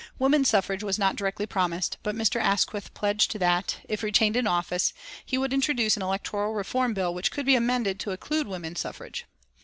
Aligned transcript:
Woman 0.17 0.43
suffrage 0.45 0.81
was 0.81 0.97
not 0.97 1.15
directly 1.15 1.45
promised, 1.45 1.97
but 2.01 2.15
Mr. 2.15 2.41
Asquith 2.41 2.91
pledged 2.95 3.37
that, 3.37 3.81
if 3.87 4.01
retained 4.01 4.35
in 4.35 4.47
office, 4.47 4.93
he 5.23 5.37
would 5.37 5.53
introduce 5.53 5.95
an 5.95 6.01
electoral 6.01 6.55
reform 6.55 6.95
bill 6.95 7.13
which 7.13 7.29
could 7.29 7.45
be 7.45 7.53
amended 7.55 7.99
to 7.99 8.09
include 8.09 8.47
woman 8.47 8.75
suffrage. 8.75 9.27